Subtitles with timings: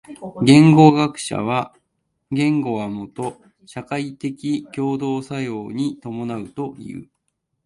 [0.43, 1.75] 言語学者は
[2.31, 7.07] 言語はもと社会的共同作用に伴うという。